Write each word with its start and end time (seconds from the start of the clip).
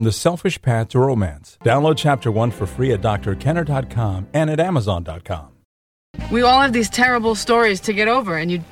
The 0.00 0.12
Selfish 0.12 0.62
Path 0.62 0.90
to 0.90 1.00
Romance. 1.00 1.58
Download 1.64 1.96
Chapter 1.96 2.30
1 2.30 2.52
for 2.52 2.66
free 2.66 2.92
at 2.92 3.00
drkenner.com 3.00 4.28
and 4.32 4.48
at 4.48 4.60
amazon.com. 4.60 5.48
We 6.30 6.42
all 6.42 6.60
have 6.60 6.72
these 6.72 6.88
terrible 6.88 7.34
stories 7.34 7.80
to 7.80 7.92
get 7.92 8.06
over, 8.06 8.36
and 8.36 8.48
you. 8.48 8.62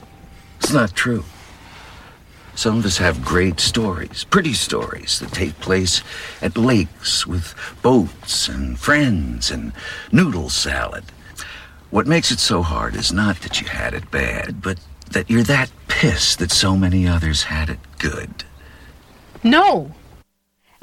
It's 0.60 0.72
not 0.72 0.94
true. 0.94 1.24
Some 2.54 2.78
of 2.78 2.86
us 2.86 2.98
have 2.98 3.24
great 3.24 3.58
stories, 3.58 4.22
pretty 4.22 4.52
stories 4.52 5.18
that 5.18 5.32
take 5.32 5.58
place 5.58 6.00
at 6.42 6.56
lakes 6.56 7.26
with 7.26 7.56
boats 7.82 8.48
and 8.48 8.78
friends 8.78 9.50
and 9.50 9.72
noodle 10.12 10.48
salad. 10.48 11.06
What 11.90 12.06
makes 12.06 12.30
it 12.30 12.38
so 12.38 12.62
hard 12.62 12.94
is 12.94 13.12
not 13.12 13.40
that 13.40 13.60
you 13.60 13.66
had 13.66 13.94
it 13.94 14.12
bad, 14.12 14.62
but 14.62 14.78
that 15.10 15.28
you're 15.28 15.42
that 15.42 15.72
pissed 15.88 16.38
that 16.38 16.52
so 16.52 16.76
many 16.76 17.08
others 17.08 17.42
had 17.42 17.68
it 17.68 17.80
good. 17.98 18.44
No! 19.42 19.92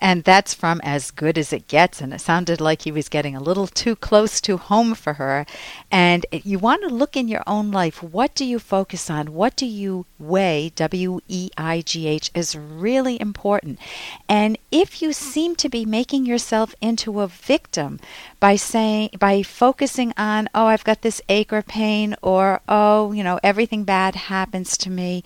And 0.04 0.26
that's 0.26 0.54
from 0.54 0.82
As 0.84 1.12
Good 1.12 1.38
as 1.38 1.54
It 1.54 1.70
Gets. 1.70 2.02
And 2.02 2.14
it 2.14 2.20
sounded 2.20 2.60
like 2.60 2.82
he 2.82 2.92
was 2.92 3.08
getting 3.08 3.38
a 3.38 3.42
little 3.42 3.68
too 3.68 3.96
close 3.96 4.42
to 4.42 4.58
home 4.58 4.96
for 4.96 5.14
her. 5.14 5.46
And 5.90 6.26
you 6.32 6.60
want 6.60 6.82
to 6.82 6.94
look 6.94 7.16
in 7.16 7.30
your 7.30 7.42
own 7.48 7.72
life. 7.72 8.04
What 8.04 8.36
do 8.36 8.44
you 8.44 8.60
focus 8.60 9.10
on? 9.10 9.34
What 9.34 9.56
do 9.56 9.66
you 9.66 10.06
weigh? 10.20 10.74
W 10.76 11.22
E 11.30 11.52
I 11.58 11.80
G 11.80 12.08
H 12.08 12.32
is 12.36 12.54
really 12.54 13.20
important. 13.22 13.80
And 14.28 14.58
if 14.72 15.02
you 15.02 15.14
seem 15.14 15.56
to 15.56 15.70
be 15.70 15.86
making 15.86 16.26
yourself 16.26 16.76
into 16.82 17.22
a 17.22 17.28
victim 17.28 18.02
by 18.42 18.58
saying, 18.58 19.12
by 19.18 19.42
focusing 19.42 20.12
on, 20.18 20.50
oh, 20.54 20.66
I've 20.66 20.84
got 20.84 21.02
this 21.02 21.22
ache 21.30 21.54
or 21.54 21.62
pain, 21.62 22.18
or 22.22 22.60
oh, 22.68 23.14
you 23.14 23.24
know, 23.24 23.40
everything 23.42 23.86
bad 23.86 24.16
happens 24.16 24.76
to 24.80 24.90
me 24.90 25.24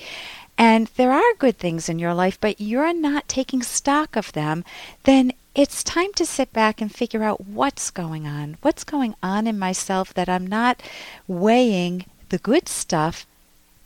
and 0.57 0.87
there 0.95 1.11
are 1.11 1.33
good 1.37 1.57
things 1.57 1.87
in 1.87 1.99
your 1.99 2.13
life, 2.13 2.39
but 2.39 2.59
you're 2.59 2.93
not 2.93 3.27
taking 3.27 3.61
stock 3.61 4.15
of 4.15 4.31
them, 4.33 4.63
then 5.03 5.33
it's 5.53 5.83
time 5.83 6.13
to 6.13 6.25
sit 6.25 6.53
back 6.53 6.81
and 6.81 6.93
figure 6.93 7.23
out 7.23 7.47
what's 7.47 7.91
going 7.91 8.27
on. 8.27 8.57
What's 8.61 8.83
going 8.83 9.15
on 9.23 9.47
in 9.47 9.57
myself 9.57 10.13
that 10.13 10.29
I'm 10.29 10.45
not 10.45 10.81
weighing 11.27 12.05
the 12.29 12.37
good 12.37 12.67
stuff 12.67 13.25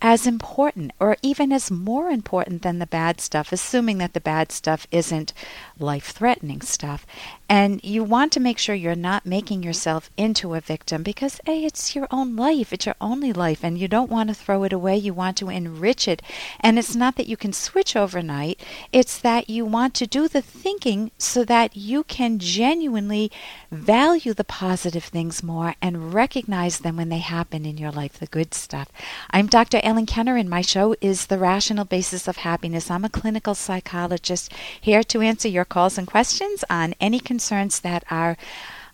as 0.02 0.26
important 0.26 0.92
or 1.00 1.16
even 1.22 1.52
as 1.52 1.70
more 1.70 2.10
important 2.10 2.64
than 2.64 2.80
the 2.80 2.88
bad 2.88 3.22
stuff, 3.22 3.52
assuming 3.52 4.00
that 4.00 4.14
the 4.14 4.20
bad 4.20 4.52
stuff 4.52 4.88
isn't 4.92 5.34
life 5.78 6.12
threatening 6.12 6.62
stuff. 6.62 7.06
And 7.48 7.84
you 7.84 8.04
want 8.04 8.32
to 8.32 8.40
make 8.40 8.58
sure 8.58 8.74
you're 8.74 8.96
not 8.96 9.26
making 9.26 9.62
yourself 9.62 10.10
into 10.16 10.54
a 10.54 10.62
victim 10.62 11.04
because, 11.04 11.42
A, 11.46 11.66
it's 11.66 11.94
your 11.96 12.08
own 12.10 12.38
life. 12.38 12.72
It's 12.72 12.86
your 12.86 12.96
only 13.02 13.34
life, 13.34 13.62
and 13.62 13.78
you 13.78 13.90
don't 13.90 14.10
want 14.10 14.30
to 14.30 14.34
throw 14.34 14.64
it 14.64 14.72
away. 14.72 14.96
You 14.96 15.14
want 15.14 15.36
to 15.38 15.50
enrich 15.50 16.08
it. 16.08 16.22
And 16.62 16.80
it's 16.80 16.96
not 16.96 17.18
that 17.18 17.28
you 17.28 17.36
can 17.36 17.52
switch 17.52 17.96
overnight, 17.96 18.62
it's 18.94 19.20
that 19.20 19.50
you 19.50 19.66
want 19.66 19.94
to 19.96 20.08
do 20.08 20.30
the 20.30 20.42
thinking 20.42 21.12
so 21.18 21.44
that 21.44 21.76
you 21.76 22.06
can 22.06 22.40
genuinely 22.40 23.30
value 23.70 24.34
the 24.34 24.46
positive 24.46 25.04
things 25.04 25.44
more 25.44 25.76
and 25.82 26.14
recognize 26.14 26.80
them 26.80 26.96
when 26.96 27.10
they 27.10 27.20
happen 27.20 27.66
in 27.66 27.78
your 27.78 27.92
life, 27.92 28.18
the 28.18 28.28
good 28.28 28.54
stuff. 28.54 28.90
I'm 29.30 29.48
Dr. 29.48 29.82
Ellen 29.92 30.06
Kenner, 30.06 30.38
and 30.38 30.50
my 30.50 30.62
show 30.62 30.96
is 31.02 31.26
The 31.26 31.38
Rational 31.38 31.84
Basis 31.84 32.26
of 32.26 32.38
Happiness. 32.38 32.90
I'm 32.90 33.04
a 33.04 33.10
clinical 33.10 33.54
psychologist 33.54 34.50
here 34.80 35.04
to 35.04 35.20
answer 35.20 35.50
your 35.50 35.66
calls 35.66 35.98
and 35.98 36.08
questions 36.08 36.64
on 36.70 36.96
any 37.02 37.20
concerns 37.20 37.82
that 37.82 38.06
are 38.10 38.38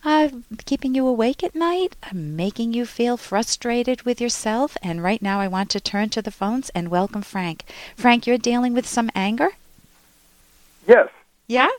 uh, 0.03 0.29
keeping 0.65 0.95
you 0.95 1.05
awake 1.05 1.43
at 1.43 1.53
night, 1.53 1.95
making 2.11 2.73
you 2.73 2.83
feel 2.87 3.15
frustrated 3.15 4.01
with 4.07 4.19
yourself. 4.19 4.75
And 4.81 5.03
right 5.03 5.21
now, 5.21 5.39
I 5.39 5.47
want 5.47 5.69
to 5.69 5.79
turn 5.79 6.09
to 6.09 6.21
the 6.23 6.31
phones 6.31 6.69
and 6.69 6.89
welcome 6.89 7.21
Frank. 7.21 7.63
Frank, 7.95 8.25
you're 8.25 8.39
dealing 8.39 8.73
with 8.73 8.87
some 8.87 9.11
anger. 9.13 9.49
Yes. 10.87 11.09
Yeah. 11.45 11.69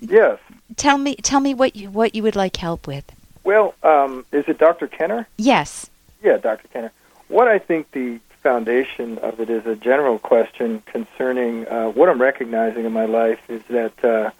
Yes. 0.00 0.40
Tell 0.74 0.98
me, 0.98 1.14
tell 1.14 1.38
me 1.38 1.54
what 1.54 1.76
you 1.76 1.88
what 1.88 2.16
you 2.16 2.24
would 2.24 2.34
like 2.34 2.56
help 2.56 2.88
with. 2.88 3.04
Well, 3.44 3.76
um, 3.84 4.26
is 4.32 4.48
it 4.48 4.58
Dr. 4.58 4.88
Kenner? 4.88 5.28
Yes. 5.36 5.88
Yeah, 6.20 6.38
Dr. 6.38 6.66
Kenner. 6.66 6.90
What 7.28 7.46
I 7.46 7.60
think 7.60 7.92
the 7.92 8.18
foundation 8.46 9.18
of 9.18 9.40
it 9.40 9.50
is 9.50 9.66
a 9.66 9.74
general 9.74 10.20
question 10.20 10.80
concerning 10.86 11.66
uh, 11.66 11.88
what 11.88 12.08
I'm 12.08 12.22
recognizing 12.22 12.84
in 12.84 12.92
my 12.92 13.06
life 13.06 13.40
is 13.48 13.60
that 13.68 14.04
uh, 14.04 14.30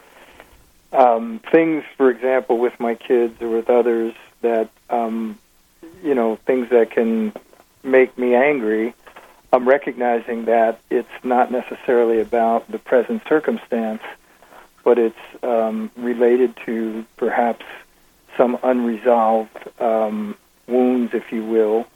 um, 0.96 1.40
things, 1.50 1.82
for 1.96 2.08
example, 2.08 2.56
with 2.58 2.78
my 2.78 2.94
kids 2.94 3.42
or 3.42 3.48
with 3.48 3.68
others, 3.68 4.14
that 4.42 4.70
um, 4.90 5.40
you 6.04 6.14
know, 6.14 6.36
things 6.46 6.70
that 6.70 6.92
can 6.92 7.32
make 7.82 8.16
me 8.16 8.36
angry. 8.36 8.94
I'm 9.52 9.66
recognizing 9.68 10.44
that 10.44 10.78
it's 10.88 11.24
not 11.24 11.50
necessarily 11.50 12.20
about 12.20 12.70
the 12.70 12.78
present 12.78 13.22
circumstance, 13.28 14.02
but 14.84 15.00
it's 15.00 15.26
um, 15.42 15.90
related 15.96 16.56
to 16.64 17.04
perhaps 17.16 17.64
some 18.36 18.56
unresolved 18.62 19.80
um, 19.80 20.36
wounds, 20.68 21.12
if 21.12 21.32
you 21.32 21.44
will, 21.44 21.86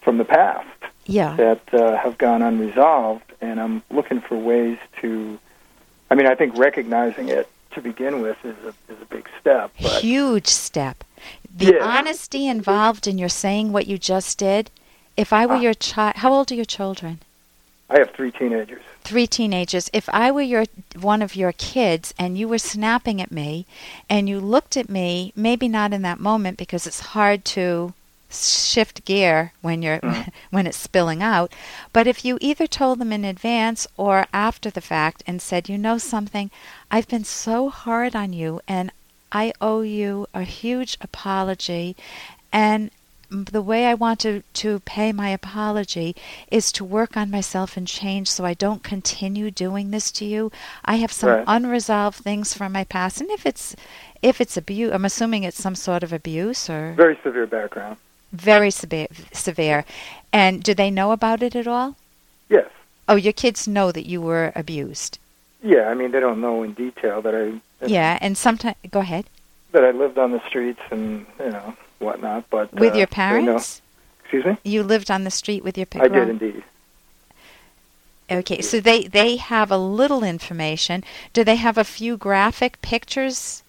from 0.00 0.16
the 0.16 0.24
past 0.24 0.77
Yeah. 1.08 1.34
that 1.36 1.74
uh, 1.74 1.96
have 1.96 2.18
gone 2.18 2.42
unresolved, 2.42 3.32
and 3.40 3.58
I'm 3.60 3.82
looking 3.90 4.20
for 4.20 4.36
ways 4.36 4.78
to. 5.00 5.38
I 6.10 6.14
mean, 6.14 6.26
I 6.26 6.34
think 6.34 6.56
recognizing 6.56 7.28
it 7.28 7.48
to 7.72 7.80
begin 7.80 8.20
with 8.22 8.36
is 8.44 8.56
a 8.64 8.68
is 8.92 9.00
a 9.02 9.06
big 9.06 9.26
step, 9.40 9.72
but 9.82 10.02
Huge 10.02 10.46
step. 10.46 11.02
The 11.54 11.72
Yeah. 11.74 11.84
honesty 11.98 12.46
involved 12.46 13.06
in 13.06 13.18
your 13.18 13.28
saying 13.30 13.72
what 13.72 13.86
you 13.86 13.98
just 13.98 14.38
did. 14.38 14.70
If 15.16 15.32
I 15.32 15.46
were 15.46 15.56
Ah. 15.56 15.60
your 15.60 15.74
child, 15.74 16.16
how 16.16 16.32
old 16.32 16.52
are 16.52 16.54
your 16.54 16.64
children? 16.78 17.18
I 17.90 17.98
have 17.98 18.10
three 18.10 18.30
teenagers. 18.30 18.82
Three 19.02 19.26
teenagers. 19.26 19.88
If 19.94 20.08
I 20.12 20.30
were 20.30 20.42
your 20.42 20.66
one 21.00 21.22
of 21.22 21.34
your 21.34 21.52
kids 21.52 22.12
and 22.18 22.36
you 22.36 22.46
were 22.46 22.58
snapping 22.58 23.20
at 23.22 23.32
me, 23.32 23.64
and 24.10 24.28
you 24.28 24.40
looked 24.40 24.76
at 24.76 24.90
me, 24.90 25.32
maybe 25.34 25.68
not 25.68 25.94
in 25.94 26.02
that 26.02 26.20
moment 26.20 26.58
because 26.58 26.86
it's 26.86 27.00
hard 27.16 27.44
to 27.56 27.94
shift 28.30 29.04
gear 29.04 29.52
when 29.62 29.82
you're 29.82 30.00
when 30.50 30.66
it's 30.66 30.76
spilling 30.76 31.22
out 31.22 31.52
but 31.92 32.06
if 32.06 32.24
you 32.24 32.36
either 32.40 32.66
told 32.66 32.98
them 32.98 33.12
in 33.12 33.24
advance 33.24 33.86
or 33.96 34.26
after 34.32 34.70
the 34.70 34.80
fact 34.80 35.22
and 35.26 35.40
said 35.40 35.68
you 35.68 35.78
know 35.78 35.96
something 35.98 36.50
i've 36.90 37.08
been 37.08 37.24
so 37.24 37.70
hard 37.70 38.14
on 38.14 38.32
you 38.32 38.60
and 38.68 38.92
i 39.32 39.52
owe 39.60 39.80
you 39.80 40.26
a 40.34 40.42
huge 40.42 40.98
apology 41.00 41.96
and 42.52 42.90
the 43.30 43.62
way 43.62 43.86
I 43.86 43.94
want 43.94 44.20
to, 44.20 44.42
to 44.54 44.80
pay 44.80 45.12
my 45.12 45.28
apology 45.28 46.16
is 46.50 46.72
to 46.72 46.84
work 46.84 47.16
on 47.16 47.30
myself 47.30 47.76
and 47.76 47.86
change 47.86 48.30
so 48.30 48.44
I 48.44 48.54
don't 48.54 48.82
continue 48.82 49.50
doing 49.50 49.90
this 49.90 50.10
to 50.12 50.24
you. 50.24 50.50
I 50.84 50.96
have 50.96 51.12
some 51.12 51.30
Right. 51.30 51.44
unresolved 51.46 52.16
things 52.18 52.54
from 52.54 52.72
my 52.72 52.84
past, 52.84 53.20
and 53.20 53.30
if 53.30 53.44
it's 53.44 53.76
if 54.22 54.40
it's 54.40 54.56
abuse, 54.56 54.92
I'm 54.92 55.04
assuming 55.04 55.44
it's 55.44 55.62
some 55.62 55.74
sort 55.74 56.02
of 56.02 56.12
abuse 56.12 56.68
or 56.70 56.94
Very 56.96 57.18
severe 57.22 57.46
background. 57.46 57.98
Very 58.32 58.70
severe. 58.70 59.08
Severe, 59.32 59.84
and 60.32 60.62
do 60.62 60.74
they 60.74 60.90
know 60.90 61.12
about 61.12 61.42
it 61.42 61.56
at 61.56 61.66
all? 61.66 61.96
Yes. 62.48 62.68
Oh, 63.08 63.16
your 63.16 63.32
kids 63.32 63.66
know 63.66 63.92
that 63.92 64.06
you 64.06 64.20
were 64.20 64.52
abused. 64.54 65.18
Yeah. 65.62 65.88
I 65.88 65.94
mean, 65.94 66.12
they 66.12 66.20
don't 66.20 66.40
know 66.40 66.62
in 66.62 66.72
detail 66.74 67.22
that 67.22 67.34
I 67.34 67.60
Yeah, 67.86 68.18
and 68.20 68.36
sometimes 68.36 68.76
go 68.90 69.00
ahead 69.00 69.26
that 69.72 69.84
I 69.84 69.90
lived 69.90 70.18
on 70.18 70.32
the 70.32 70.40
streets 70.46 70.80
and 70.90 71.26
you 71.38 71.50
know 71.50 71.74
whatnot, 71.98 72.48
but 72.50 72.72
with 72.72 72.94
uh, 72.94 72.98
your 72.98 73.06
parents. 73.06 73.82
Excuse 74.22 74.44
me. 74.44 74.58
You 74.62 74.82
lived 74.82 75.10
on 75.10 75.24
the 75.24 75.30
street 75.30 75.64
with 75.64 75.76
your 75.78 75.86
parents. 75.86 76.14
I 76.14 76.18
did 76.18 76.28
indeed. 76.28 76.64
Okay, 78.30 78.60
so 78.60 78.78
they 78.80 79.04
they 79.04 79.36
have 79.36 79.70
a 79.70 79.78
little 79.78 80.22
information. 80.22 81.02
Do 81.32 81.44
they 81.44 81.56
have 81.56 81.78
a 81.78 81.84
few 81.84 82.16
graphic 82.16 82.80
pictures? 82.82 83.62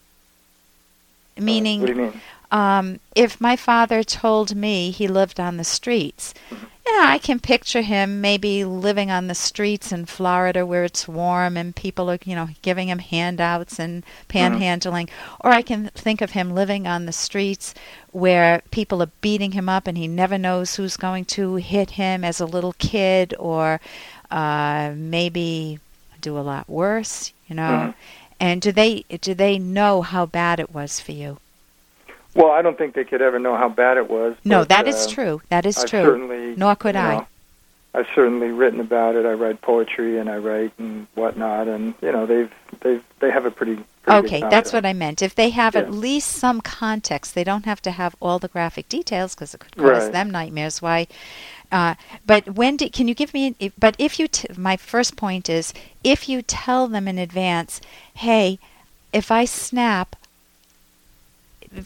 Uh, 1.37 1.41
Meaning, 1.41 1.81
what 1.81 1.87
do 1.87 1.93
you 1.93 2.01
mean? 2.01 2.21
Um, 2.51 2.99
if 3.15 3.39
my 3.39 3.55
father 3.55 4.03
told 4.03 4.55
me 4.55 4.91
he 4.91 5.07
lived 5.07 5.39
on 5.39 5.57
the 5.57 5.63
streets, 5.63 6.33
Mm-hmm. 6.49 6.65
yeah, 6.87 7.05
I 7.13 7.19
can 7.19 7.39
picture 7.39 7.81
him 7.81 8.19
maybe 8.21 8.65
living 8.65 9.11
on 9.11 9.27
the 9.27 9.35
streets 9.35 9.91
in 9.91 10.05
Florida 10.07 10.65
where 10.65 10.83
it's 10.83 11.07
warm 11.07 11.55
and 11.57 11.75
people 11.75 12.09
are, 12.09 12.17
you 12.25 12.33
know, 12.35 12.49
giving 12.63 12.87
him 12.89 12.97
handouts 12.99 13.79
and 13.79 14.03
panhandling. 14.27 15.09
Or 15.41 15.51
I 15.51 15.61
can 15.61 15.89
think 15.93 16.21
of 16.21 16.31
him 16.31 16.55
living 16.55 16.87
on 16.87 17.05
the 17.05 17.11
streets 17.11 17.75
where 18.11 18.63
people 18.71 19.03
are 19.03 19.11
beating 19.21 19.51
him 19.51 19.69
up 19.69 19.85
and 19.85 19.95
he 19.97 20.07
never 20.07 20.37
knows 20.39 20.75
who's 20.75 20.97
going 20.97 21.25
to 21.25 21.55
hit 21.57 21.91
him 21.91 22.23
as 22.23 22.39
a 22.39 22.45
little 22.47 22.73
kid 22.79 23.35
or 23.37 23.79
uh, 24.31 24.91
maybe 24.95 25.79
do 26.21 26.37
a 26.37 26.41
lot 26.41 26.67
worse, 26.67 27.31
you 27.47 27.55
know. 27.55 27.93
Mhm. 27.93 27.93
And 28.39 28.61
do 28.61 28.71
they 28.71 29.03
do 29.21 29.35
they 29.35 29.59
know 29.59 30.01
how 30.01 30.25
bad 30.25 30.59
it 30.59 30.73
was 30.73 30.99
for 30.99 31.11
you? 31.11 31.37
Well, 32.39 32.51
I 32.51 32.61
don't 32.61 32.77
think 32.77 32.95
they 32.95 33.03
could 33.03 33.21
ever 33.21 33.37
know 33.37 33.57
how 33.57 33.67
bad 33.67 33.97
it 33.97 34.09
was. 34.09 34.33
No, 34.45 34.59
but, 34.61 34.69
that 34.69 34.87
is 34.87 34.95
uh, 34.95 35.09
true. 35.09 35.41
That 35.49 35.65
is 35.65 35.77
I've 35.77 35.89
true. 35.89 36.03
Certainly, 36.03 36.55
Nor 36.55 36.73
could 36.77 36.95
I. 36.95 37.15
know, 37.15 37.27
I've 37.93 38.07
certainly 38.15 38.47
written 38.47 38.79
about 38.79 39.15
it. 39.17 39.25
I 39.25 39.33
write 39.33 39.61
poetry 39.61 40.17
and 40.19 40.29
I 40.29 40.37
write 40.37 40.71
and 40.77 41.05
whatnot, 41.15 41.67
and 41.67 41.95
you 42.01 42.13
know 42.13 42.25
they've 42.25 42.49
they've 42.79 43.03
they 43.19 43.29
have 43.29 43.43
a 43.45 43.51
pretty. 43.51 43.83
pretty 44.03 44.27
Okay, 44.27 44.39
that's 44.49 44.71
what 44.71 44.85
I 44.85 44.93
meant. 44.93 45.21
If 45.21 45.35
they 45.35 45.49
have 45.49 45.75
at 45.75 45.91
least 45.91 46.29
some 46.29 46.61
context, 46.61 47.35
they 47.35 47.43
don't 47.43 47.65
have 47.65 47.81
to 47.81 47.91
have 47.91 48.15
all 48.21 48.39
the 48.39 48.47
graphic 48.47 48.87
details 48.87 49.35
because 49.35 49.53
it 49.53 49.59
could 49.59 49.75
cause 49.75 50.03
Right. 50.03 50.11
them 50.13 50.31
nightmares. 50.31 50.81
Why? 50.81 51.07
Uh, 51.73 51.95
but 52.25 52.55
when 52.55 52.77
did, 52.77 52.93
can 52.93 53.09
you 53.09 53.13
give 53.13 53.33
me? 53.33 53.55
An, 53.59 53.73
but 53.77 53.95
if 53.99 54.17
you, 54.17 54.29
t- 54.29 54.47
my 54.55 54.77
first 54.77 55.17
point 55.17 55.49
is, 55.49 55.73
if 56.05 56.29
you 56.29 56.41
tell 56.41 56.87
them 56.87 57.05
in 57.05 57.17
advance, 57.17 57.81
hey, 58.13 58.59
if 59.11 59.29
I 59.29 59.43
snap, 59.43 60.15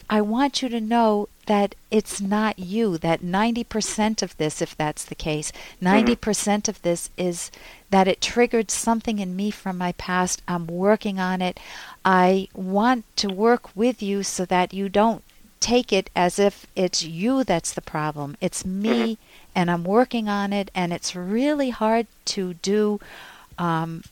I 0.08 0.20
want 0.20 0.62
you 0.62 0.68
to 0.70 0.80
know 0.80 1.28
that 1.46 1.74
it's 1.90 2.20
not 2.20 2.58
you, 2.58 2.96
that 2.98 3.20
90% 3.20 4.22
of 4.22 4.36
this, 4.36 4.62
if 4.62 4.76
that's 4.76 5.04
the 5.04 5.14
case, 5.14 5.52
90% 5.82 6.68
of 6.68 6.80
this 6.82 7.10
is 7.16 7.50
that 7.90 8.08
it 8.08 8.20
triggered 8.20 8.70
something 8.70 9.18
in 9.18 9.36
me 9.36 9.50
from 9.50 9.76
my 9.76 9.92
past. 9.92 10.42
I'm 10.48 10.66
working 10.66 11.20
on 11.20 11.42
it. 11.42 11.60
I 12.04 12.48
want 12.54 13.04
to 13.16 13.28
work 13.28 13.76
with 13.76 14.02
you 14.02 14.22
so 14.22 14.44
that 14.46 14.72
you 14.72 14.88
don't 14.88 15.22
take 15.60 15.92
it 15.92 16.10
as 16.14 16.38
if 16.38 16.66
it's 16.76 17.02
you 17.02 17.42
that's 17.42 17.72
the 17.72 17.80
problem. 17.80 18.36
It's 18.40 18.64
me, 18.66 19.18
and 19.54 19.70
I'm 19.70 19.84
working 19.84 20.28
on 20.28 20.52
it, 20.52 20.70
and 20.74 20.92
it's 20.92 21.16
really 21.16 21.70
hard 21.70 22.06
to 22.26 22.54
do. 22.54 23.00
Um, 23.58 24.04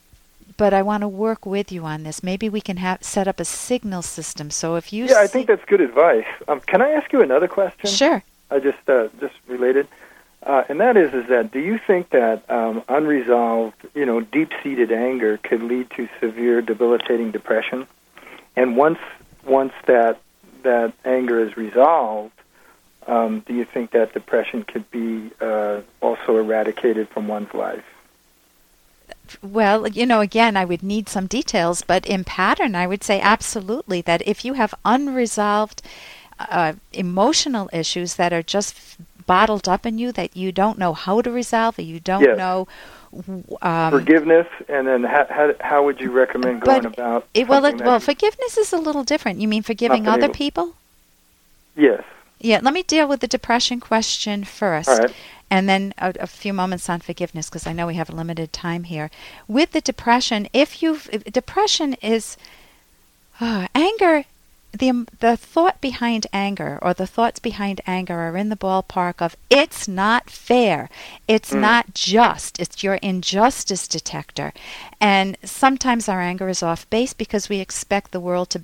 but 0.57 0.75
I 0.75 0.83
want 0.83 1.03
to 1.03 1.09
work 1.09 1.47
with 1.47 1.73
you 1.73 1.85
on 1.85 2.03
this. 2.03 2.23
Maybe 2.23 2.49
we 2.49 2.61
can 2.61 2.77
have 2.79 3.03
set 3.03 3.29
up 3.29 3.41
a 3.41 3.45
signal 3.45 4.03
system. 4.03 4.51
So 4.51 4.77
if 4.77 4.93
you 4.93 5.07
yeah, 5.07 5.19
I 5.19 5.27
think 5.27 5.47
that's 5.47 5.65
good 5.65 5.81
advice. 5.81 6.27
Um, 6.49 6.61
can 6.61 6.83
I 6.83 6.91
ask 6.91 7.13
you 7.13 7.23
another 7.23 7.49
question? 7.49 7.89
sure. 7.89 8.23
I 8.51 8.59
just 8.59 8.89
uh, 8.89 9.09
just 9.19 9.35
related, 9.47 9.89
uh, 10.43 10.65
and 10.69 10.81
that 10.81 10.97
is 10.97 11.15
is 11.15 11.29
that 11.29 11.53
do 11.53 11.59
you 11.59 11.79
think 11.79 12.11
that 12.11 12.49
um, 12.51 12.83
unresolved, 12.89 13.87
you 13.95 14.05
know, 14.05 14.21
deep-seated 14.21 14.93
anger 14.93 15.39
could 15.39 15.63
lead 15.63 15.91
to 15.93 16.09
severe, 16.21 16.61
debilitating 16.61 17.31
depression? 17.31 17.87
And 18.55 18.77
once 18.77 18.99
once 19.45 19.73
that 19.87 20.21
that 20.65 20.93
anger 21.05 21.41
is 21.41 21.57
resolved, 21.57 22.35
um, 23.07 23.41
do 23.41 23.55
you 23.55 23.65
think 23.65 23.93
that 23.93 24.13
depression 24.13 24.63
could 24.65 24.91
be 24.91 25.31
uh, 25.41 25.81
also 26.01 26.37
eradicated 26.37 27.09
from 27.09 27.29
one's 27.29 27.53
life? 27.55 27.85
Well, 29.43 29.89
you 29.89 30.05
know, 30.07 30.21
again, 30.21 30.57
I 30.57 30.65
would 30.65 30.83
need 30.83 31.09
some 31.09 31.27
details, 31.27 31.83
but 31.83 32.07
in 32.07 32.25
pattern, 32.25 32.75
I 32.75 32.87
would 32.87 33.03
say 33.03 33.21
absolutely 33.21 34.01
that 34.03 34.27
if 34.27 34.45
you 34.45 34.55
have 34.55 34.75
unresolved 34.85 35.83
uh, 36.39 36.75
emotional 36.93 37.71
issues 37.73 38.17
that 38.17 38.33
are 38.33 38.43
just 38.43 38.97
bottled 39.27 39.69
up 39.69 39.87
in 39.87 39.99
you 39.99 40.13
that 40.13 40.37
you 40.37 40.53
don't 40.53 40.79
know 40.79 40.93
how 40.93 41.21
to 41.23 41.31
resolve, 41.31 41.79
or 41.79 41.83
you 41.83 42.01
don't 42.01 42.23
Yes. 42.23 42.37
know. 42.37 42.67
Um, 43.61 43.91
Forgiveness, 43.91 44.47
and 44.69 44.87
then 44.87 45.05
how, 45.05 45.27
how, 45.29 45.55
how 45.61 45.85
would 45.85 46.01
you 46.01 46.11
recommend 46.11 46.63
going 46.63 46.87
about? 46.87 47.27
it, 47.35 47.47
well, 47.47 47.65
it, 47.67 47.81
well, 47.81 48.01
forgiveness 48.01 48.57
is 48.57 48.73
a 48.73 48.79
little 48.79 49.05
different. 49.05 49.39
You 49.39 49.49
mean 49.49 49.63
forgiving 49.63 50.09
other 50.09 50.25
able- 50.25 50.35
people? 50.35 50.75
yes. 51.77 52.03
Yeah, 52.45 52.59
let 52.61 52.75
me 52.75 52.83
deal 52.83 53.07
with 53.07 53.21
the 53.21 53.29
depression 53.29 53.79
question 53.79 54.43
first. 54.43 54.89
All 54.89 54.99
right. 54.99 55.15
And 55.53 55.69
then 55.69 55.93
a, 55.99 56.15
a 56.19 56.27
few 56.27 56.55
moments 56.55 56.89
on 56.89 57.01
forgiveness 57.01 57.51
because 57.51 57.67
I 57.67 57.75
know 57.75 57.87
we 57.87 57.97
have 57.97 58.09
a 58.09 58.17
limited 58.17 58.55
time 58.55 58.85
here. 58.85 59.11
With 59.47 59.73
the 59.73 59.83
depression, 59.83 60.49
if 60.55 60.83
you 60.83 60.95
have 60.95 61.25
depression 61.25 61.93
is 62.01 62.39
uh, 63.39 63.69
anger, 63.75 64.25
the 64.73 64.89
um, 64.89 65.07
the 65.21 65.37
thought 65.37 65.79
behind 65.83 66.27
anger 66.33 66.79
or 66.81 66.95
the 66.95 67.07
thoughts 67.07 67.39
behind 67.39 67.83
anger 67.87 68.19
are 68.19 68.35
in 68.39 68.49
the 68.49 68.57
ballpark 68.57 69.21
of 69.21 69.37
it's 69.51 69.87
not 69.87 70.31
fair, 70.31 70.89
it's 71.29 71.53
not 71.53 71.93
just, 71.93 72.59
it's 72.59 72.83
your 72.83 72.95
injustice 72.95 73.87
detector, 73.87 74.55
and 75.03 75.37
sometimes 75.45 76.09
our 76.09 76.23
anger 76.23 76.49
is 76.49 76.63
off 76.63 76.89
base 76.89 77.13
because 77.13 77.51
we 77.51 77.61
expect 77.61 78.13
the 78.13 78.21
world 78.21 78.49
to, 78.49 78.63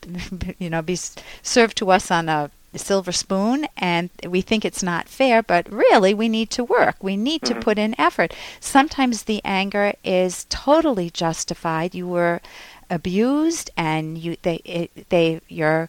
you 0.58 0.70
know, 0.70 0.80
be 0.80 0.98
served 1.42 1.76
to 1.76 1.90
us 1.90 2.10
on 2.10 2.30
a 2.30 2.50
silver 2.76 3.12
spoon 3.12 3.66
and 3.76 4.10
we 4.26 4.40
think 4.42 4.64
it's 4.64 4.82
not 4.82 5.08
fair 5.08 5.42
but 5.42 5.70
really 5.72 6.12
we 6.12 6.28
need 6.28 6.50
to 6.50 6.64
work. 6.64 6.96
We 7.02 7.16
need 7.16 7.42
to 7.42 7.54
mm-hmm. 7.54 7.62
put 7.62 7.78
in 7.78 7.98
effort. 7.98 8.34
Sometimes 8.60 9.22
the 9.22 9.40
anger 9.44 9.94
is 10.04 10.46
totally 10.50 11.08
justified. 11.08 11.94
You 11.94 12.06
were 12.06 12.40
abused 12.90 13.70
and 13.76 14.18
you 14.18 14.36
they 14.42 14.56
it, 14.64 15.08
they 15.08 15.40
your 15.48 15.88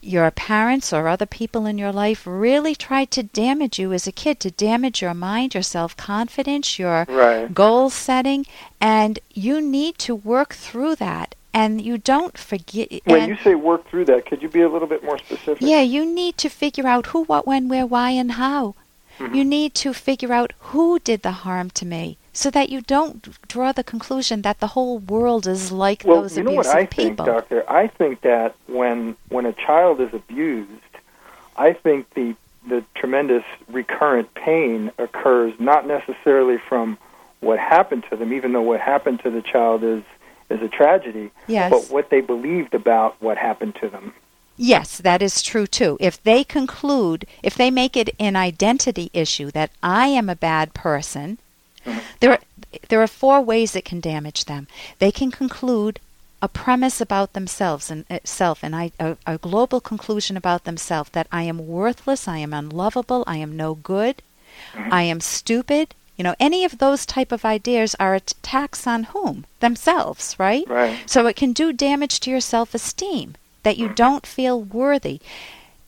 your 0.00 0.28
parents 0.32 0.92
or 0.92 1.06
other 1.06 1.26
people 1.26 1.64
in 1.64 1.78
your 1.78 1.92
life 1.92 2.26
really 2.26 2.74
tried 2.74 3.08
to 3.12 3.22
damage 3.22 3.78
you 3.78 3.92
as 3.92 4.06
a 4.06 4.12
kid 4.12 4.40
to 4.40 4.50
damage 4.50 5.00
your 5.00 5.14
mind 5.14 5.54
your 5.54 5.62
self-confidence 5.62 6.78
your 6.78 7.06
Right. 7.08 7.52
goal 7.54 7.88
setting 7.88 8.44
and 8.80 9.20
you 9.32 9.60
need 9.60 9.98
to 9.98 10.14
work 10.14 10.54
through 10.54 10.96
that 10.96 11.36
and 11.54 11.80
you 11.80 11.98
don't 11.98 12.36
forget 12.38 12.88
When 13.04 13.28
you 13.28 13.36
say 13.36 13.54
work 13.54 13.86
through 13.88 14.06
that, 14.06 14.26
could 14.26 14.42
you 14.42 14.48
be 14.48 14.62
a 14.62 14.68
little 14.68 14.88
bit 14.88 15.04
more 15.04 15.18
specific? 15.18 15.58
yeah, 15.60 15.80
you 15.80 16.06
need 16.06 16.38
to 16.38 16.48
figure 16.48 16.86
out 16.86 17.06
who, 17.06 17.24
what, 17.24 17.46
when, 17.46 17.68
where, 17.68 17.86
why, 17.86 18.10
and 18.10 18.32
how. 18.32 18.74
Mm-hmm. 19.18 19.34
You 19.34 19.44
need 19.44 19.74
to 19.74 19.92
figure 19.92 20.32
out 20.32 20.52
who 20.58 20.98
did 20.98 21.22
the 21.22 21.32
harm 21.32 21.70
to 21.70 21.84
me 21.84 22.16
so 22.32 22.50
that 22.50 22.70
you 22.70 22.80
don't 22.80 23.46
draw 23.46 23.72
the 23.72 23.84
conclusion 23.84 24.42
that 24.42 24.60
the 24.60 24.68
whole 24.68 24.98
world 24.98 25.46
is 25.46 25.70
like 25.70 26.02
well, 26.04 26.22
those 26.22 26.36
you 26.36 26.42
know 26.42 26.52
what 26.52 26.66
I 26.66 26.86
think, 26.86 26.90
people. 26.90 27.26
Doctor? 27.26 27.70
I 27.70 27.88
think 27.88 28.22
that 28.22 28.54
when 28.66 29.16
when 29.28 29.44
a 29.44 29.52
child 29.52 30.00
is 30.00 30.14
abused, 30.14 30.70
I 31.56 31.74
think 31.74 32.08
the 32.14 32.34
the 32.66 32.82
tremendous 32.94 33.44
recurrent 33.68 34.32
pain 34.34 34.90
occurs 34.98 35.52
not 35.58 35.86
necessarily 35.86 36.58
from 36.58 36.96
what 37.40 37.58
happened 37.58 38.04
to 38.08 38.16
them, 38.16 38.32
even 38.32 38.52
though 38.52 38.62
what 38.62 38.80
happened 38.80 39.20
to 39.24 39.30
the 39.30 39.42
child 39.42 39.82
is 39.82 40.02
is 40.52 40.62
a 40.62 40.68
tragedy, 40.68 41.30
Yes. 41.46 41.70
but 41.70 41.90
what 41.92 42.10
they 42.10 42.20
believed 42.20 42.74
about 42.74 43.16
what 43.20 43.38
happened 43.38 43.74
to 43.80 43.88
them. 43.88 44.14
Yes, 44.56 44.98
that 44.98 45.22
is 45.22 45.42
true 45.42 45.66
too. 45.66 45.96
If 45.98 46.22
they 46.22 46.44
conclude, 46.44 47.26
if 47.42 47.54
they 47.54 47.70
make 47.70 47.96
it 47.96 48.14
an 48.20 48.36
identity 48.36 49.10
issue 49.12 49.50
that 49.52 49.70
I 49.82 50.08
am 50.08 50.28
a 50.28 50.36
bad 50.36 50.74
person, 50.74 51.38
mm-hmm. 51.84 51.98
there 52.20 52.32
are, 52.32 52.40
there 52.88 53.02
are 53.02 53.08
four 53.08 53.40
ways 53.40 53.74
it 53.74 53.84
can 53.84 54.00
damage 54.00 54.44
them. 54.44 54.68
They 54.98 55.10
can 55.10 55.30
conclude 55.30 55.98
a 56.42 56.48
premise 56.48 57.00
about 57.00 57.32
themselves 57.32 57.90
and 57.90 58.04
uh, 58.10 58.16
itself, 58.16 58.62
and 58.62 58.74
I, 58.74 58.90
a, 58.98 59.16
a 59.26 59.38
global 59.38 59.80
conclusion 59.80 60.36
about 60.36 60.64
themselves 60.64 61.10
that 61.10 61.28
I 61.30 61.44
am 61.44 61.68
worthless, 61.68 62.26
I 62.26 62.38
am 62.38 62.52
unlovable, 62.52 63.22
I 63.26 63.36
am 63.36 63.56
no 63.56 63.76
good, 63.76 64.22
mm-hmm. 64.74 64.92
I 64.92 65.02
am 65.04 65.20
stupid. 65.20 65.94
You 66.22 66.28
know, 66.28 66.36
any 66.38 66.64
of 66.64 66.78
those 66.78 67.04
type 67.04 67.32
of 67.32 67.44
ideas 67.44 67.96
are 67.98 68.14
attacks 68.14 68.86
on 68.86 69.10
whom? 69.10 69.44
Themselves, 69.58 70.36
right? 70.38 70.62
Right. 70.68 70.96
So 71.04 71.26
it 71.26 71.34
can 71.34 71.52
do 71.52 71.72
damage 71.72 72.20
to 72.20 72.30
your 72.30 72.38
self 72.38 72.76
esteem, 72.76 73.34
that 73.64 73.76
you 73.76 73.88
don't 73.88 74.24
feel 74.24 74.62
worthy. 74.62 75.18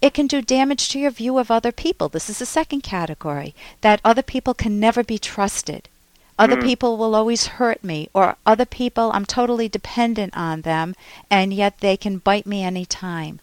It 0.03 0.13
can 0.13 0.27
do 0.27 0.43
damage 0.43 0.89
to 0.89 0.99
your 0.99 1.13
view 1.13 1.39
of 1.39 1.53
other 1.53 1.71
people. 1.71 2.09
This 2.09 2.29
is 2.29 2.41
the 2.41 2.47
second 2.47 2.81
category 2.81 3.55
that 3.83 4.01
other 4.05 4.23
people 4.23 4.55
can 4.55 4.81
never 4.81 5.05
be 5.05 5.19
trusted. 5.19 5.89
Other 6.37 6.57
hmm. 6.57 6.67
people 6.67 6.97
will 6.97 7.15
always 7.15 7.47
hurt 7.63 7.85
me, 7.85 8.09
or 8.13 8.35
other 8.45 8.67
people, 8.67 9.13
I'm 9.15 9.27
totally 9.27 9.69
dependent 9.69 10.37
on 10.37 10.63
them, 10.63 10.97
and 11.31 11.55
yet 11.55 11.79
they 11.79 11.97
can 11.97 12.19
bite 12.19 12.45
me 12.45 12.65
any 12.65 12.85
time. 12.85 13.39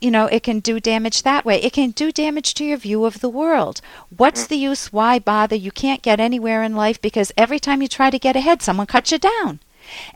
You 0.00 0.10
know, 0.10 0.26
it 0.26 0.42
can 0.42 0.60
do 0.60 0.80
damage 0.80 1.22
that 1.22 1.44
way. 1.44 1.60
It 1.60 1.74
can 1.74 1.90
do 1.90 2.10
damage 2.10 2.54
to 2.54 2.64
your 2.64 2.78
view 2.78 3.04
of 3.04 3.20
the 3.20 3.28
world. 3.28 3.82
What's 4.16 4.46
the 4.46 4.56
use? 4.56 4.92
Why 4.92 5.18
bother? 5.18 5.56
You 5.56 5.70
can't 5.70 6.00
get 6.00 6.20
anywhere 6.20 6.62
in 6.62 6.74
life 6.74 7.00
because 7.02 7.32
every 7.36 7.58
time 7.58 7.82
you 7.82 7.88
try 7.88 8.08
to 8.10 8.18
get 8.18 8.34
ahead, 8.34 8.62
someone 8.62 8.86
cuts 8.86 9.12
you 9.12 9.18
down. 9.18 9.60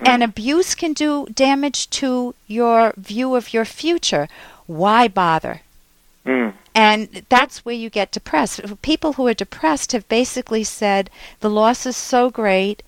And 0.00 0.22
abuse 0.22 0.74
can 0.74 0.92
do 0.92 1.26
damage 1.26 1.90
to 1.90 2.34
your 2.46 2.94
view 2.96 3.34
of 3.34 3.52
your 3.52 3.64
future. 3.64 4.28
Why 4.66 5.08
bother? 5.08 5.60
Mm. 6.24 6.54
And 6.74 7.26
that's 7.28 7.64
where 7.64 7.74
you 7.74 7.90
get 7.90 8.10
depressed. 8.12 8.80
People 8.82 9.14
who 9.14 9.26
are 9.26 9.34
depressed 9.34 9.92
have 9.92 10.08
basically 10.08 10.64
said, 10.64 11.10
the 11.40 11.50
loss 11.50 11.86
is 11.86 11.96
so 11.96 12.30
great 12.30 12.82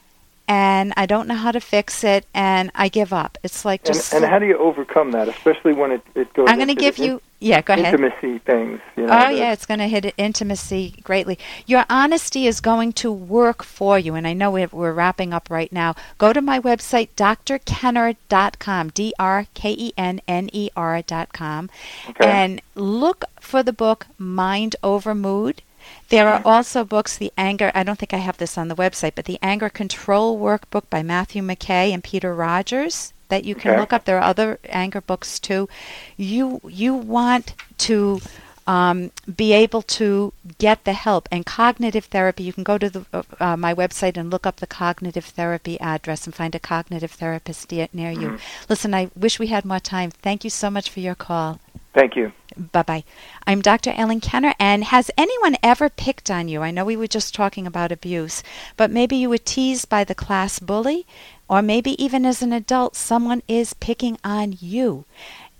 and 0.49 0.93
I 0.97 1.07
don't 1.07 1.27
know 1.29 1.35
how 1.35 1.53
to 1.53 1.61
fix 1.61 2.05
it 2.05 2.27
and 2.35 2.71
I 2.75 2.89
give 2.89 3.13
up. 3.13 3.39
It's 3.43 3.65
like 3.65 3.85
just. 3.85 4.13
and 4.15 4.25
how 4.25 4.39
do 4.39 4.47
you 4.47 4.57
overcome 4.59 5.13
that, 5.13 5.29
especially 5.29 5.73
when 5.73 5.91
it, 5.93 6.03
it 6.15 6.33
goes 6.35 6.47
I'm 6.49 6.57
going 6.57 6.69
to 6.69 6.75
give 6.75 6.99
you. 6.99 7.21
Yeah, 7.39 7.61
go 7.61 7.75
ahead. 7.75 7.93
intimacy 7.93 8.39
things? 8.39 8.81
You 8.97 9.05
know, 9.07 9.13
Oh, 9.13 9.29
yeah, 9.29 9.53
it's 9.53 9.67
going 9.67 9.81
to 9.81 9.89
hit 9.89 10.15
intimacy 10.17 10.95
greatly. 11.03 11.39
Your 11.67 11.85
honesty 11.91 12.47
is 12.47 12.63
going 12.63 12.95
to 12.95 13.13
work 13.13 13.63
for 13.63 13.99
you, 13.99 14.15
and 14.15 14.27
I 14.27 14.33
know 14.33 14.51
we're, 14.51 14.71
we're 14.73 14.95
wrapping 14.95 15.35
up 15.35 15.51
right 15.51 15.71
now. 15.71 15.95
Go 16.17 16.33
to 16.33 16.41
my 16.41 16.59
website, 16.59 17.11
drkenner.com, 17.15 18.89
D 18.91 19.13
R 19.19 19.47
K 19.53 19.71
E 19.79 19.93
N 19.99 20.23
N 20.27 20.49
E 20.53 20.71
R.com, 20.75 21.69
Okay. 22.09 22.27
and 22.27 22.63
look 22.75 23.27
for 23.39 23.63
the 23.63 23.73
book 23.73 24.07
Mind 24.19 24.77
Over 24.83 25.15
Mood. 25.15 25.61
There 26.09 26.29
are 26.29 26.41
also 26.45 26.85
books, 26.85 27.17
the 27.17 27.33
anger, 27.37 27.73
I 27.75 27.83
don't 27.83 27.99
think 27.99 28.15
I 28.15 28.19
have 28.19 28.39
this 28.39 28.57
on 28.57 28.69
the 28.69 28.77
website, 28.77 29.13
but 29.17 29.25
the 29.25 29.39
Anger 29.43 29.69
Control 29.69 30.39
Workbook 30.39 30.89
by 30.89 31.03
Matthew 31.03 31.43
McKay 31.43 31.93
and 31.93 32.03
Peter 32.05 32.33
Rogers 32.35 33.13
that 33.29 33.45
you 33.45 33.55
can 33.57 33.73
Okay. 33.73 33.81
look 33.81 33.93
up. 33.93 34.05
There 34.05 34.19
are 34.19 34.23
other 34.23 34.59
anger 34.69 35.01
books 35.01 35.41
too. 35.41 35.69
You 36.17 36.61
you 36.69 36.95
want 36.95 37.55
to 37.79 38.21
um, 38.69 39.11
be 39.37 39.53
able 39.53 39.83
to 39.83 40.33
get 40.59 40.85
the 40.85 40.93
help 40.93 41.29
and 41.31 41.47
cognitive 41.47 42.07
therapy. 42.07 42.43
You 42.43 42.53
can 42.53 42.65
go 42.65 42.79
to 42.79 42.91
the, 42.91 43.07
uh, 43.13 43.23
uh, 43.39 43.57
my 43.57 43.73
website 43.75 44.17
and 44.17 44.31
look 44.31 44.45
up 44.47 44.57
the 44.57 44.67
cognitive 44.67 45.25
therapy 45.25 45.79
address 45.81 46.27
and 46.27 46.35
find 46.35 46.55
a 46.55 46.59
cognitive 46.59 47.13
therapist 47.13 47.71
near 47.71 47.89
near 47.93 48.11
you. 48.11 48.39
Listen, 48.69 48.95
I 48.95 49.11
wish 49.17 49.39
we 49.39 49.49
had 49.49 49.65
more 49.65 49.81
time. 49.81 50.11
Thank 50.11 50.45
you 50.45 50.51
so 50.51 50.71
much 50.71 50.91
for 50.91 51.01
your 51.01 51.15
call. 51.15 51.61
Thank 51.95 52.17
you. 52.17 52.33
Bye 52.57 52.83
bye. 52.83 53.05
I'm 53.47 53.61
Dr. 53.61 53.93
Ellen 53.95 54.21
Kenner, 54.21 54.55
and 54.59 54.85
has 54.85 55.11
anyone 55.19 55.57
ever 55.63 55.91
picked 55.91 56.31
on 56.31 56.49
you? 56.49 56.63
I 56.63 56.71
know 56.71 56.87
we 56.87 56.97
were 56.97 57.07
just 57.07 57.35
talking 57.35 57.67
about 57.67 57.93
abuse, 57.93 58.43
but 58.79 58.91
maybe 58.91 59.15
you 59.17 59.29
were 59.29 59.37
teased 59.37 59.91
by 59.91 60.05
the 60.05 60.15
class 60.15 60.59
bully. 60.59 61.07
Or 61.49 61.61
maybe 61.61 62.03
even 62.03 62.25
as 62.25 62.41
an 62.41 62.55
adult, 62.55 62.97
someone 62.97 63.43
is 63.47 63.75
picking 63.75 64.19
on 64.25 64.57
you. 64.59 65.05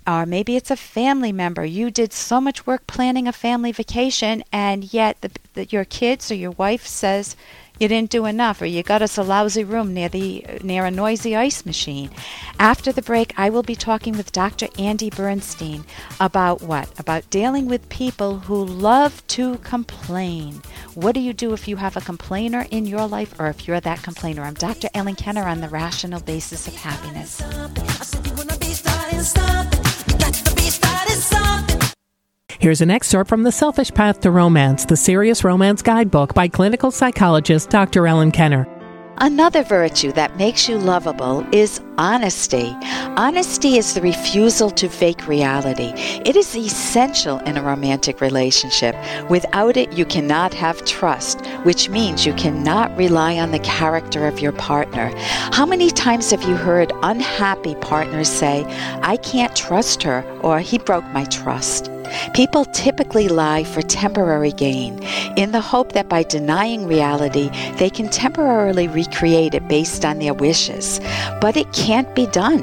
Or 0.07 0.25
maybe 0.25 0.57
it's 0.57 0.71
a 0.71 0.77
family 0.77 1.33
member. 1.33 1.65
You 1.67 1.91
did 1.91 2.15
so 2.15 2.41
much 2.41 2.67
work 2.67 2.87
planning 2.87 3.29
a 3.29 3.33
family 3.33 3.73
vacation, 3.73 4.43
and 4.51 4.93
yet 4.95 5.21
the, 5.21 5.31
the, 5.53 5.67
your 5.67 5.85
kids 5.85 6.31
or 6.31 6.35
your 6.35 6.53
wife 6.53 6.87
says, 6.87 7.37
you 7.79 7.89
didn't 7.89 8.11
do 8.11 8.27
enough 8.27 8.63
or 8.63 8.67
you 8.67 8.83
got 8.83 9.03
us 9.03 9.19
a 9.19 9.23
lousy 9.23 9.65
room 9.65 9.93
near 9.93 10.09
the 10.09 10.45
near 10.63 10.85
a 10.85 10.91
noisy 10.91 11.37
ice 11.37 11.67
machine. 11.67 12.11
After 12.59 12.93
the 12.93 13.03
break 13.03 13.33
i 13.37 13.51
will 13.51 13.63
be 13.63 13.75
talking 13.75 14.17
with 14.17 14.33
dr 14.33 14.67
andy 14.79 15.11
bernstein 15.11 15.85
about 16.21 16.63
what? 16.63 16.89
About 16.99 17.29
dealing 17.31 17.67
with 17.67 17.89
people 17.89 18.41
who 18.41 18.65
love 18.65 19.27
to 19.29 19.59
complain. 19.59 20.63
What 20.95 21.15
do 21.15 21.21
you 21.21 21.33
do 21.33 21.53
if 21.53 21.69
you 21.69 21.77
have 21.77 21.97
a 21.97 22.01
complainer 22.01 22.67
in 22.71 22.87
your 22.87 23.07
life 23.07 23.39
or 23.39 23.49
if 23.49 23.67
you're 23.67 23.81
that 23.81 24.03
complainer? 24.03 24.43
I'm 24.43 24.55
dr 24.55 24.89
ellen 24.95 25.17
kenner 25.17 25.47
on 25.47 25.61
the 25.61 25.69
rational 25.69 26.21
basis 26.21 26.67
of 26.67 26.75
happiness 26.75 27.43
Here's 32.67 32.81
an 32.81 32.91
excerpt 32.91 33.29
from 33.29 33.45
The 33.45 33.53
Selfish 33.53 33.95
Path 33.95 34.23
to 34.23 34.33
Romance, 34.33 34.87
the 34.87 34.97
Serious 34.97 35.45
Romance 35.45 35.83
Guidebook 35.83 36.35
by 36.35 36.49
clinical 36.49 36.91
psychologist 36.91 37.71
Dr. 37.71 38.09
Ellen 38.09 38.33
Kenner. 38.33 38.67
Another 39.19 39.63
virtue 39.63 40.11
that 40.13 40.37
makes 40.37 40.69
you 40.69 40.77
lovable 40.77 41.47
is 41.53 41.81
honesty. 41.97 42.77
Honesty 43.17 43.79
is 43.79 43.95
the 43.95 44.01
refusal 44.01 44.69
to 44.73 44.89
fake 44.89 45.29
reality. 45.29 45.93
It 46.27 46.35
is 46.35 46.57
essential 46.57 47.39
in 47.39 47.57
a 47.57 47.63
romantic 47.63 48.21
relationship. 48.21 48.97
Without 49.31 49.77
it, 49.77 49.93
you 49.93 50.05
cannot 50.05 50.53
have 50.53 50.85
trust, 50.85 51.47
which 51.63 51.89
means 51.89 52.27
you 52.27 52.35
cannot 52.35 52.97
rely 52.97 53.39
on 53.39 53.53
the 53.53 53.61
character 53.61 54.27
of 54.27 54.41
your 54.41 54.53
partner. 54.53 55.13
How 55.53 55.67
many 55.67 55.89
times 55.93 56.33
have 56.33 56.43
you 56.43 56.57
heard 56.57 56.93
unhappy 57.05 57.77
partners 57.77 58.29
say, 58.29 58.65
I 59.03 59.19
can't 59.19 59.55
trust 59.55 60.03
her, 60.03 60.25
or 60.41 60.59
he 60.59 60.79
broke 60.79 61.05
my 61.13 61.27
trust? 61.27 61.93
People 62.35 62.65
typically 62.67 63.29
lie 63.29 63.65
for 63.65 63.83
temporary 63.83 64.53
gain 64.53 65.03
in 65.37 65.53
the 65.53 65.61
hope 65.61 65.93
that 65.93 66.09
by 66.09 66.23
denying 66.23 66.87
reality, 66.87 67.51
they 67.79 67.91
can 67.91 68.09
temporarily 68.09 68.89
recreate 68.89 69.55
it 69.55 69.69
based 69.69 70.05
on 70.05 70.19
their 70.19 70.35
wishes. 70.35 71.01
But 71.41 71.57
it 71.57 71.73
can't 71.73 72.13
be 72.15 72.27
done. 72.27 72.63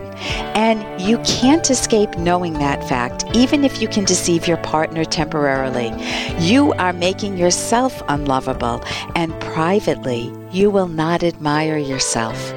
And 0.55 1.01
you 1.01 1.17
can't 1.19 1.69
escape 1.69 2.17
knowing 2.17 2.53
that 2.53 2.87
fact, 2.87 3.25
even 3.33 3.63
if 3.63 3.81
you 3.81 3.87
can 3.87 4.05
deceive 4.05 4.47
your 4.47 4.57
partner 4.57 5.05
temporarily. 5.05 5.91
You 6.39 6.73
are 6.73 6.93
making 6.93 7.37
yourself 7.37 8.01
unlovable, 8.07 8.83
and 9.15 9.39
privately, 9.41 10.31
you 10.51 10.69
will 10.69 10.87
not 10.87 11.23
admire 11.23 11.77
yourself. 11.77 12.53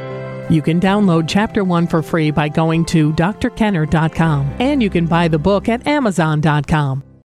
You 0.49 0.63
can 0.63 0.81
download 0.81 1.25
Chapter 1.29 1.65
1 1.65 1.87
for 1.87 2.03
free 2.03 2.31
by 2.31 2.49
going 2.49 2.85
to 2.87 3.13
drkenner.com, 3.13 4.57
and 4.61 4.83
you 4.83 4.91
can 4.91 5.07
buy 5.07 5.29
the 5.29 5.39
book 5.39 5.69
at 5.69 5.87
amazon.com. 5.87 7.06